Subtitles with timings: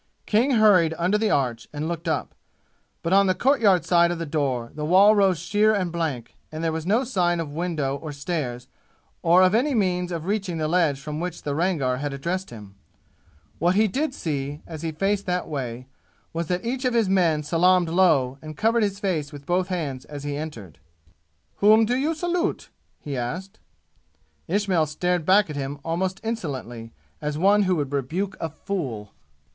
[0.25, 2.33] King hurried under the arch and looked up,
[3.03, 6.63] but on the courtyard side of the door the wall rose sheer and blank, and
[6.63, 8.67] there was no sign of window or stairs,
[9.21, 12.73] or of any means of reaching the ledge from which the Rangar had addressed him.
[13.59, 15.85] What he did see, as he faced that way,
[16.33, 20.05] was that each of his men salaamed low and covered his face with both hands
[20.05, 20.79] as he entered.
[21.57, 23.59] "Whom do ye salute?" he asked.
[24.47, 26.91] Ismail stared back at him almost insolently,
[27.21, 29.13] as one who would rebuke a fool.